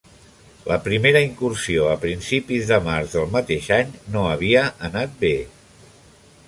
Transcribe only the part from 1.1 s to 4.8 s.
incursió a principis de març del mateix any no havia